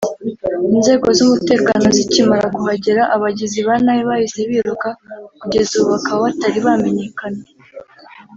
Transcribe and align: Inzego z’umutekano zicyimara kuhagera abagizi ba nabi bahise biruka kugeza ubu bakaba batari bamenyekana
Inzego 0.75 1.07
z’umutekano 1.17 1.85
zicyimara 1.97 2.45
kuhagera 2.55 3.01
abagizi 3.15 3.59
ba 3.67 3.75
nabi 3.83 4.03
bahise 4.09 4.39
biruka 4.49 4.89
kugeza 5.39 5.71
ubu 5.75 5.87
bakaba 5.93 6.19
batari 6.25 6.59
bamenyekana 6.65 7.41